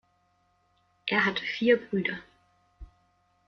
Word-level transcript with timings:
Er 1.05 1.25
hatte 1.25 1.43
vier 1.43 1.77
Brüder. 1.77 2.17